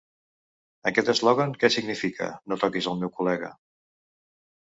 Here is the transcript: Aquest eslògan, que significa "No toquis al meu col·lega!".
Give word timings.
Aquest 0.91 1.11
eslògan, 1.13 1.53
que 1.63 1.69
significa 1.75 2.31
"No 2.53 2.59
toquis 2.65 2.89
al 2.93 2.97
meu 3.03 3.11
col·lega!". 3.19 3.53